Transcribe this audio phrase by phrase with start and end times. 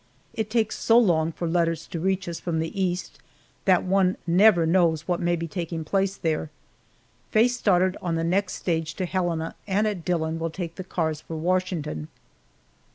[0.33, 3.19] It takes so long for letters to reach us from the East
[3.65, 6.49] that one never knows what may be taking place there.
[7.29, 11.21] Faye started on the next stage to Helena and at Dillon will take the cars
[11.21, 12.07] for Washington.